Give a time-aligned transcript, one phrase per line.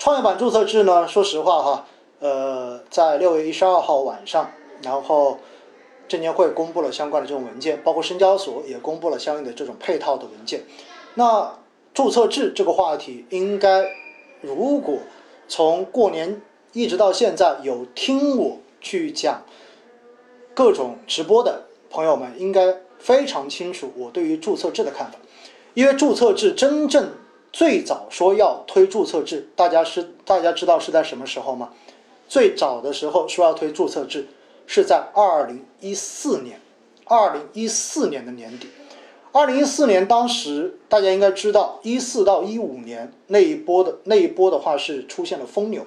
[0.00, 1.86] 创业板注册制呢，说实话哈，
[2.20, 4.50] 呃，在六月一十二号晚上，
[4.82, 5.38] 然后
[6.08, 10.62] 证监会公布了相关的这种文件，包括深交所也公布了相应的这种配套的文件。
[11.16, 11.54] 那
[11.92, 13.90] 注册制这个话题，应该
[14.40, 15.00] 如果
[15.46, 16.40] 从过年
[16.72, 19.42] 一直到现在有听我去讲
[20.54, 25.18] 各种直播的朋友们，应该非常清楚我对于注册制的看法。
[25.74, 27.10] 因为注册制真正
[27.52, 31.70] 最早说要推注册制，大家是大家知道是在什么时候吗？
[32.28, 34.28] 最早的时候说要推注册制
[34.66, 36.60] 是在二零一四年，
[37.06, 38.68] 二零一四年的年底。
[39.32, 45.86] 二零一四年当时大家应该知道，一四到一五年那一波的那一波的话是出现了疯牛，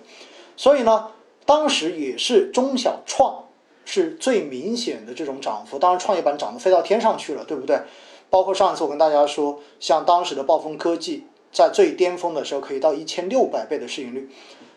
[0.55, 1.11] 所以呢，
[1.45, 3.45] 当时也是中小创
[3.83, 7.81] 是最明显的这种涨幅，当然创业板涨得飞到天上去了，对不对？
[8.29, 14.27] 包括上一次我跟大家说，像当时的暴风科技在最巅峰的时候可以到一千六百倍的市盈率，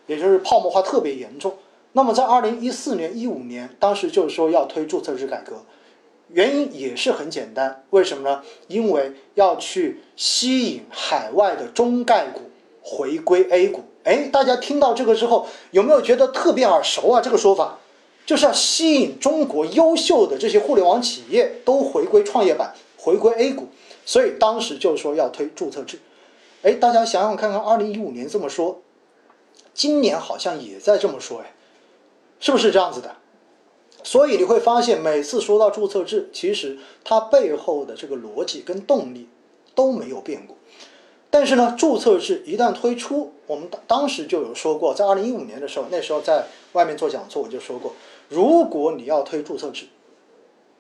[0.07, 1.55] 也就是泡沫化特别严重。
[1.93, 5.65] 那么在二零一四年、一五年，当时就是说要推注册制改革，
[6.28, 8.42] 原因也是很简单，为什么呢？
[8.69, 12.42] 因为要去吸引海外的中概股
[12.83, 13.83] 回归 A 股。
[14.05, 17.20] 哎，大家听到这个之后，有没有觉得特别耳熟啊？
[17.22, 17.78] 这个说法
[18.27, 22.75] 就是要吸引中国优秀的这些互联网企业都回归创业板。
[22.98, 23.69] 回归 A 股，
[24.05, 26.00] 所以当时就说要推注册制。
[26.67, 28.83] 哎，大家想想看看，二零一五年这么说，
[29.72, 31.55] 今年好像也在这么说，哎，
[32.41, 33.14] 是不是这样子的？
[34.03, 39.28] 所以你会发现，每次说到注册制，其实它背后的这个逻辑跟动力
[39.77, 40.56] 都没有变过。
[41.31, 47.92] 但是呢，注册制一旦推出，我们当当时就有说过，在二零一五年的时候，那时候在外面做讲座，我就说过，
[48.28, 49.87] 如果你要推注册制，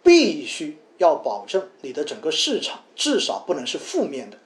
[0.02, 0.78] 必须。
[0.98, 4.38] 要保证你的整个市场至少不能是负面的，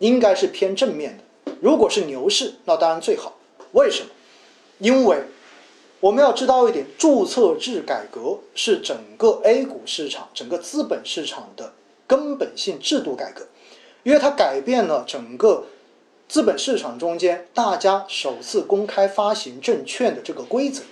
[0.00, 1.52] 应该是偏正面的。
[1.60, 3.38] 如果是牛市，那当然最好。
[3.72, 4.08] 为什么？
[4.78, 5.18] 因为
[6.00, 11.74] 我们要知道一点，注册制改革是整个 A 股市场、整个资本市场的
[12.06, 13.46] 根本性制度改革，
[14.02, 15.66] 因为它改变了整个
[16.26, 20.82] 资本市场中间大家首次公开发行证券的这个规则。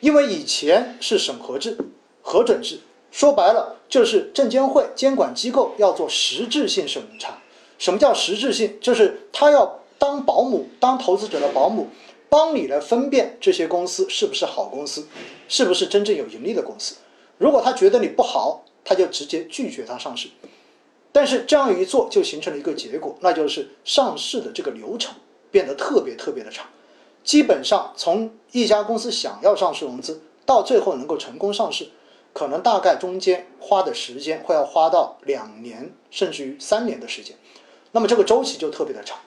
[0.00, 1.76] 因为以前是审核制、
[2.22, 2.80] 核准制。
[3.10, 7.41] 说白了，就是证监会监管机构要做实质性审查。
[7.82, 8.78] 什么叫实质性？
[8.80, 11.88] 就是他要当保姆，当投资者的保姆，
[12.28, 15.08] 帮你来分辨这些公司是不是好公司，
[15.48, 16.94] 是不是真正有盈利的公司。
[17.38, 20.28] 如果他觉得你不好，他就直接拒绝它上市。
[21.10, 25.16] 但是这样一做，就形成了一个结果，那就是上市的这个流程
[25.50, 26.64] 变得特别特别的长。
[27.24, 31.88] 基本上，从一家公司想要上市融资，到最后能够成功上市。
[32.32, 37.36] 可能大概中间花的时间会要花到两年甚至于三年的时间，
[37.92, 39.18] 那么这个周期就特别的长。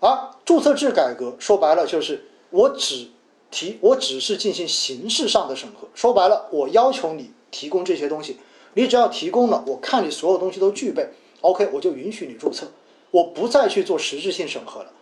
[0.00, 3.08] 而注册制改革说白了就是我只
[3.50, 8.38] 提我只是进行形式上的审核，说白了我要求你提供这些东西，
[8.74, 11.08] 你只要提供了，我看你所有东西都具备
[11.40, 12.66] ，OK 我就允许你注册，
[13.10, 14.92] 我不再去做实质性审核了。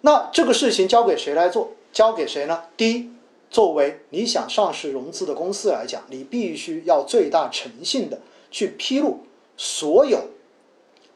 [0.00, 1.72] 那这个事情交给谁来做？
[1.92, 2.64] 交给谁呢？
[2.76, 3.10] 第一。
[3.50, 9.24] 作为你想上市融资的公司来讲，你必须要最大诚信的去披露
[9.56, 10.20] 所有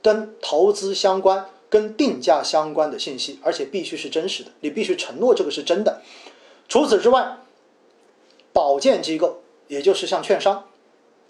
[0.04, 4.50] 跟投资相关、跟定价相关的信息，而且必须是真实的。
[4.60, 6.02] 你必须承诺这个是真的。
[6.68, 7.38] 除此之外，
[8.52, 10.66] 保荐机构，也就是像券商，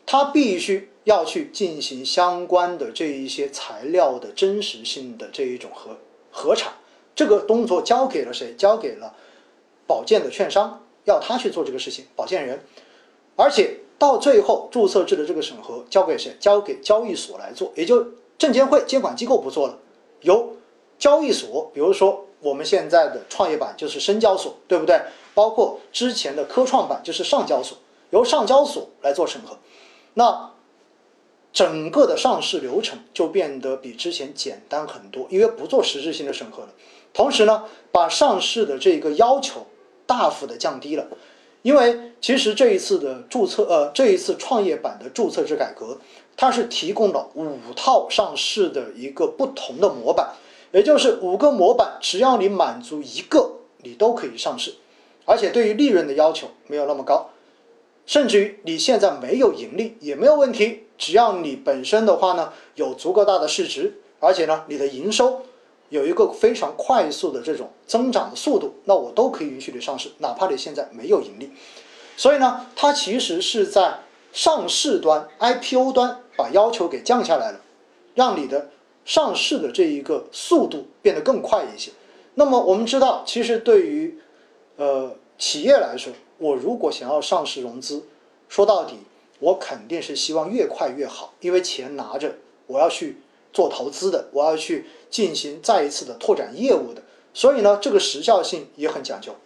[0.05, 5.97] 它必须要去进行相关的这一些材料的真实性的这一种核
[6.33, 6.73] 核查。
[7.15, 8.57] 这个动作交给了谁？
[8.57, 9.15] 交给了
[9.87, 10.81] 保荐的券商。
[11.05, 12.65] 要他去做这个事情，保荐人，
[13.37, 16.35] 而且到最后注册制的这个审核交给谁？
[16.41, 18.05] 交给交易所来做，也就
[18.39, 19.79] 证监会监管机构不做了，
[20.21, 20.57] 由
[20.99, 25.01] 交易所，比如说我们现在的创业板就是深交所，对不对？
[25.35, 27.79] 包括之前的科创板就是上交所，
[28.11, 29.59] 由上交所来做审核，
[30.15, 30.53] 那
[31.53, 36.69] 整个的上市流程就变得比之前简单很多，因为不做实质性的审核了。
[37.13, 39.67] 同时呢，把上市的这个要求。
[40.07, 41.07] 大幅的降低了，
[41.63, 45.97] 因为其实这一次的注册，呃，这一次创业板的注册制改革，
[46.37, 50.35] 它是提供了五套上市的一个不同的模板，
[50.73, 54.75] 也就是五个模板，只要你满足一个，你都可以上市，
[55.25, 57.31] 而且对于利润的要求没有那么高，
[58.07, 65.43] 甚至于你现在没有盈利也没有问题，只要你本身的话呢有足够大的市值，而且呢你的营收。
[65.91, 71.53] 有一个非常快速的这种增长的速度，那我都可以允许你上市，哪怕你现在没有盈利。
[72.17, 74.01] 所以呢，它其实是在
[74.33, 77.61] 上市端 IPO 端把要求给降下来了，
[78.15, 78.71] 让你的
[79.05, 81.93] 上市的这一个速度变得更快一些。
[82.35, 84.19] 那么我们知道，其实对于
[84.77, 88.05] 呃企业来说，我如果想要上市融资，
[88.49, 88.99] 说到底，
[89.39, 92.35] 我肯定是希望越快越好，因为钱拿着，
[92.67, 93.19] 我要去
[93.53, 97.03] 做投资的，我要去进行再一次的拓展业务的，
[97.33, 99.37] 所以呢，这个时效性也很讲究。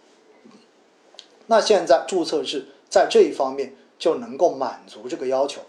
[1.47, 5.61] 那现在注册制在这一方面就能够满足这个要求。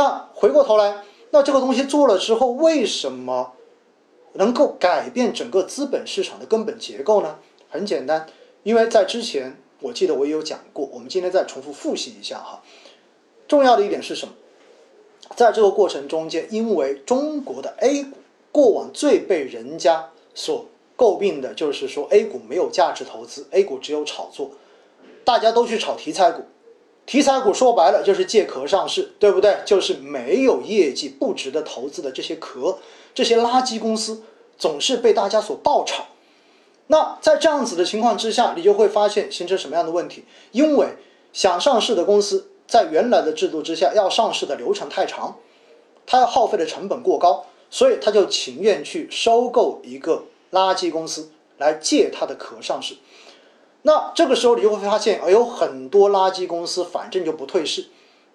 [0.00, 3.52] 那回过头来，那这个东西做了之后，为什么
[4.32, 7.38] 能够改变整个资本市场的根本结构呢？
[7.68, 8.26] 很简单，
[8.62, 12.62] 因为在之前我记得我也有讲过，我们今天再重复复习一下哈。
[13.46, 14.32] 重要的一点是什么？
[15.36, 18.16] 在这个过程中间，因为中国的 A 股
[18.50, 20.64] 过往最被人家所
[20.96, 24.52] 诟病的就是说 A 股没有价值投资，A 股只有炒作。
[25.26, 26.44] 大家都去炒题材股，
[27.10, 29.58] 题材股说白了就是借壳上市，对不对？
[29.66, 32.78] 就是没有业绩、不值得投资的这些壳、
[33.12, 34.22] 这些垃圾公司，
[34.56, 36.04] 总是被大家所爆炒。
[36.86, 40.24] 那在这样子的情况之下，你就会发现形成什么样的问题？
[40.52, 40.90] 因为
[41.32, 45.36] 想上市的公司在原来的制度之下，要上市的流程太长，
[46.06, 52.94] 它要耗费的成本过高，所以他就情愿去收购一个垃圾公司来借它的壳上市。
[53.82, 57.86] 那这个时候你就会发现，有很多垃圾公司反正就不退市，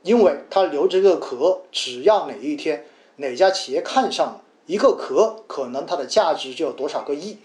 [0.02, 2.86] 因为它留这个壳，只要哪一天
[3.18, 7.38] 哪家企业看上了一个壳，可能它的价值就有多少个亿。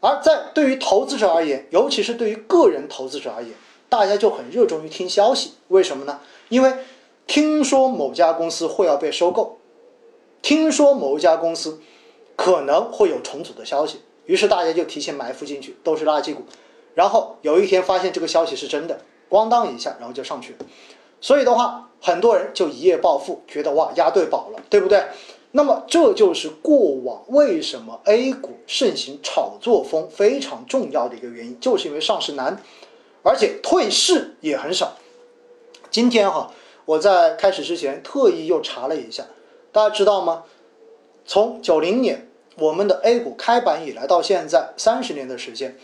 [0.00, 3.52] 而在对于投资者而言，尤其是对于个人投资者而言，
[3.88, 6.20] 大家就很热衷于听消息，为什么呢？
[6.48, 6.72] 因为
[7.26, 9.58] 听说某家公司会要被收购，
[10.40, 11.80] 听说某一家公司
[12.36, 16.44] 可能会有重组的消息，于是大家就提前埋伏进去，都是垃圾股。
[16.98, 18.98] 然后有一天发现这个消息是真的，
[19.30, 20.58] 咣当一下，然后就上去了。
[21.20, 25.04] 所以的话，很多人就一夜暴富，觉得哇押对宝了，对不对？
[25.52, 32.60] 那么这就是过往为什么 A 股盛行炒作风非常重要的一个原因，就是因为上市难，
[33.22, 34.94] 而且退市也很少。
[35.92, 36.50] 今天哈，
[36.84, 39.24] 我在开始之前特意又查了一下，
[39.70, 40.42] 大家知道吗？
[41.24, 45.76] 从九零年我们的 A 股开板以来到现在三十年的时间。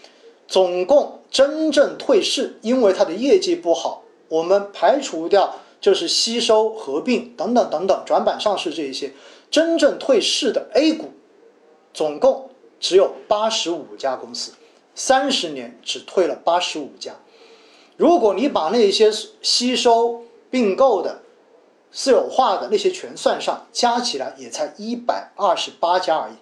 [0.46, 9.12] 总共真正退市，因为它的业绩不好，我们排除掉就是吸收、合并等等等等转板上市这一些，
[9.50, 11.12] 真正退市的 A 股，
[11.93, 14.52] 总共只有八十五家公司，
[14.94, 17.14] 三十年只退了八十五家。
[17.96, 19.11] 如果你把那些
[19.41, 21.20] 吸收、并购的、
[21.91, 26.35] 私有化的那些全算上，加起来也才一百二十八家而已。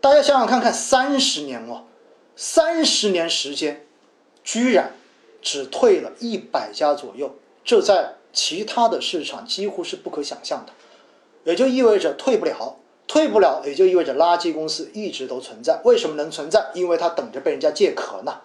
[0.00, 1.84] 大家想想看看，三十年哦。
[2.36, 3.86] 三十年时间，
[4.42, 4.94] 居然
[5.40, 7.34] 只退了一百家左右，
[7.64, 10.72] 这在其他的市场几乎是不可想象的。
[11.44, 12.76] 也就意味着退不了，
[13.06, 15.80] 退不了，也就意味着垃圾公司一直都存在。
[15.84, 16.70] 为什么能存在？
[16.74, 18.40] 因为它等着被人家借壳呢。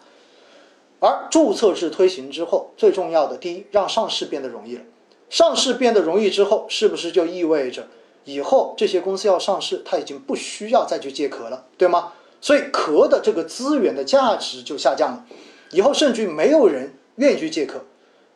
[1.00, 4.84] 而注册制推行之后，最重要的第一，让上市变得容易了。
[5.30, 7.88] 上市变得容易之后，是不是就意味着
[8.26, 12.14] 以后这些公司要上市，它已经不需要再去借壳了，对吗？
[12.42, 15.26] 所以壳的这个资源的价值就下降了，
[15.72, 17.84] 以后甚至于没有人愿意去借壳，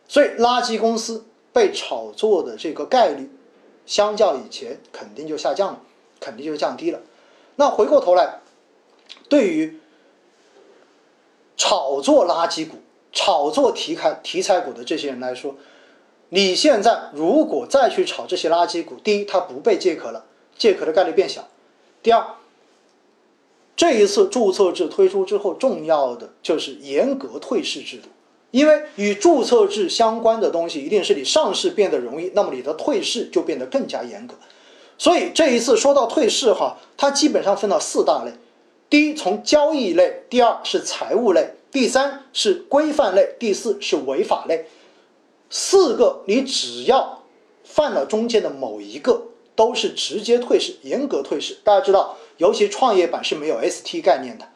[0.08, 3.30] 所以垃圾公司被炒作的这个概率，
[3.86, 5.82] 相较以前肯定就下降了，
[6.20, 7.00] 肯定就降低了。
[7.56, 8.42] 那回过头来，
[9.30, 9.80] 对于
[11.56, 12.78] 炒作垃圾股、
[13.12, 15.56] 炒作题材题材股的这些人来说，
[16.30, 20.26] 你现在如果再去炒这些垃圾股，第一，它不被借壳了，
[20.58, 21.44] 借壳的概率变小；
[22.02, 22.26] 第二，
[23.76, 28.10] 这一次注册制推出之后，重要的就是严格退市制度，
[28.52, 34.36] 因为与注册制相关的东西，一定是你上市变得容易，那么你的退市就变得更加严格。
[34.98, 38.32] 所以这一次说到退市哈，它基本上分了四大类：
[38.90, 44.68] 第一，从交易类；第二是财务类；第三是规范类；第四是违法类。
[45.50, 47.24] 四个你只要
[47.64, 49.24] 犯了中间的某一个，
[49.56, 51.58] 都是直接退市，严格退市。
[51.64, 52.18] 大家知道。
[52.38, 54.50] 尤其创业板是没有 ST 概念的，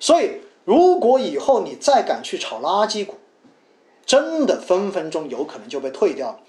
[0.00, 3.16] 所以如果以后你再敢去炒垃圾股，
[4.06, 6.40] 真的分分钟有可能就被退掉了，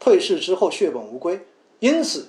[0.00, 1.46] 退市之后血本无归。
[1.78, 2.26] 因此，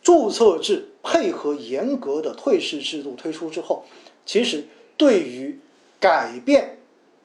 [0.00, 3.84] 注册制配合严格的退市制度推出之后，
[4.24, 4.64] 其实
[4.96, 5.58] 对于
[5.98, 6.78] 改变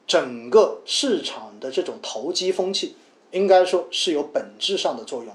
[0.04, 2.96] 整个市场的这种投机风气，
[3.30, 5.32] 应该说是有本质上的作用。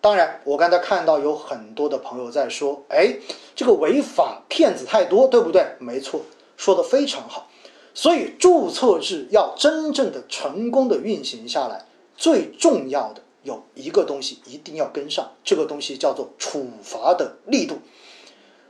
[0.00, 3.16] 当然，我刚才看到有很多的朋友在说：“哎，
[3.56, 6.20] 这个违法骗子太多，对不对？”没错，
[6.56, 7.48] 说的非常好。
[7.94, 11.84] 所以，注册制要真正的成功的运行下来，
[12.16, 17.78] 最重要的有一个东西一定要跟上，这个东西叫做处罚的力度。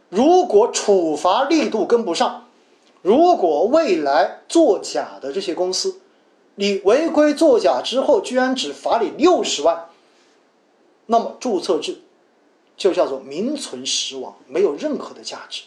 [0.09, 2.47] 如果处罚力度跟不上，
[3.03, 6.01] 如果未来作假的这些公司，
[6.55, 9.88] 你违规作假之后，居然只罚你六十万，
[11.11, 12.03] 那么注册制
[12.77, 15.63] 就叫做名存实亡，没有任何的价值。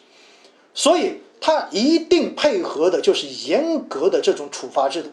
[0.74, 5.10] 所以，它一定配合的就是严格的这种处罚制度。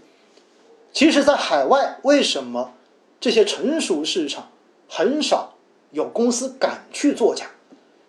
[0.93, 2.75] 其实，在海外，为什么
[3.19, 4.51] 这些成熟市场
[4.87, 5.55] 很少
[5.93, 7.47] 有公司敢去作假？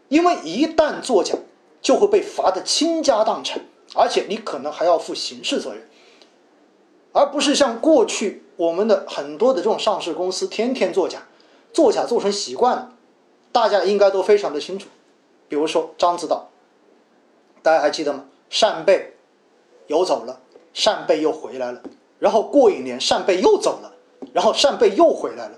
[0.09, 1.35] 因为一旦作假，
[1.81, 5.88] 就会被罚得倾家荡产，而且你可能还要负刑事责任，
[7.13, 11.25] 而不是像过去我们的很多的这种上市公司天天作假，
[11.73, 12.93] 做假做成习惯了，
[13.51, 14.88] 大家应该都非常的清楚。
[15.47, 16.49] 比如说獐子岛，
[17.61, 18.25] 大家还记得吗？
[18.49, 19.15] 扇贝
[19.88, 20.39] 游走了，
[20.73, 21.81] 扇贝又回来了，
[22.19, 23.93] 然后过一年扇贝又走了，
[24.33, 25.57] 然后扇贝又回来了。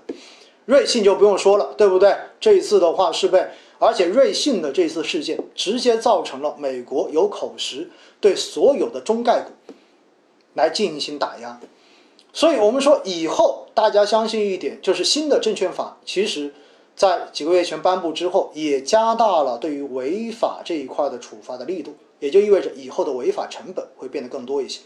[0.64, 2.16] 瑞幸就不用说了，对不对？
[2.38, 3.48] 这一次的话是被。
[3.78, 7.90] 而且瑞幸的这次事件直接造成了美国有口实
[8.20, 9.50] 对所有的中概股
[10.54, 11.58] 来进行打压，
[12.32, 16.54] 所以我们说以后大家相信一点，就是新的证券法其实，
[16.96, 24.80] 在几个月前颁布之后，也加大了对于违法这一块的处罚的力度，也就意味着以后的违法成本会变得更多一些。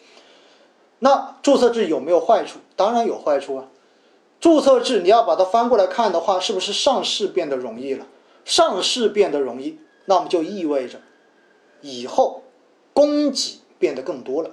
[0.99, 2.59] 那注册制有没有坏处？
[2.75, 3.69] 当然有坏处啊！
[4.41, 8.07] 注册制你要把它翻过来看的话，是不是上市变得容易了？
[8.45, 11.01] 上市变得容易，那么就意味着
[11.81, 12.43] 以后
[12.93, 14.51] 供给变得更多了，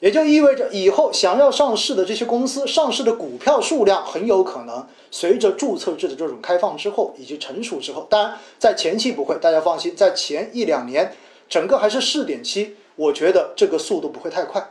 [0.00, 11.14] 也就意味着以后想要上市的这些公司，上市的股票数量很有可能随着注册制的这种开放之后以及成熟之后，当然在前期不会，大家放心，在前一两年
[11.48, 14.68] 整个还是试点期，我觉得这个速度不会太快。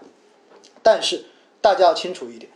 [0.83, 1.25] 但是
[1.59, 2.51] 大家要清楚一点，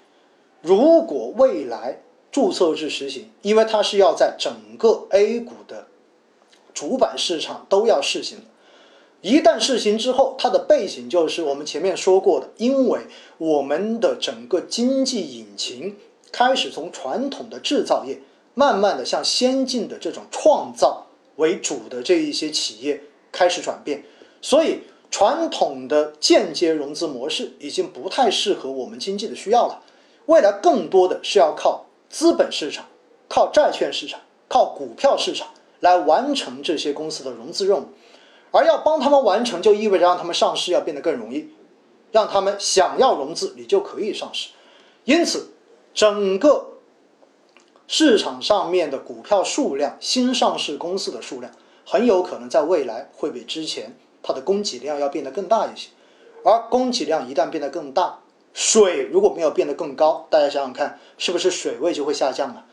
[0.62, 5.88] 如果未来，注册制实行，因为它是要在整个 A 股的
[6.76, 8.44] 主板市场都要试行的。
[9.22, 13.02] 一旦试行之后，它的背景就是我们前面说过的，因为
[13.38, 15.98] 我们的整个经济引擎
[16.32, 18.22] 开始从传统的制造业，
[18.54, 24.04] 慢慢的向先进的这种创造为主的这一些企业开始转变，
[24.42, 24.80] 所以
[25.12, 29.84] 传统的间接融资模式已经不太适合我们经济的需要了。
[30.28, 31.86] 未来更多的是要靠。
[32.12, 32.88] 资本市场
[33.28, 35.50] 靠债券市场、靠股票市场
[35.80, 37.86] 来完成这些公司的融资任务，
[38.51, 41.50] 而要帮他们完成，就意味着让他们上市要变得更容易，
[42.12, 44.50] 让他们想要融资，你就可以上市。
[45.06, 45.50] 因此，
[45.94, 46.74] 整个
[47.88, 51.51] 市场上面的股票数量、新上市公司的数量，
[51.86, 55.89] 很有可能在未来会比之前它的供给量要变得更大一些。
[56.44, 58.20] 而供给量一旦变得更大，
[58.53, 62.65] 水如果没有变得更高，大家想想看，是不是水位就会下降了？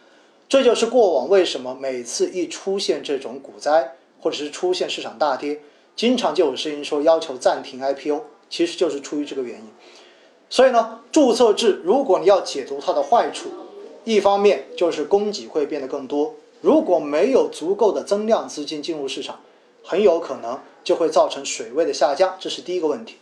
[0.48, 5.60] 这就是过往为什么每次一出现这种股灾，或者是出现市场大跌，
[5.94, 9.66] 经常就有声音说要求暂停 IPO，其实就是出于这个原因。
[10.48, 13.50] 所以呢，注册制如果你要解读它的坏处，
[14.04, 19.40] 一方面就是供给会变得更多，如果没有足够的增量资金进入市场，
[19.82, 23.16] 很有可能就会造成水位的下降，这是第一个问题。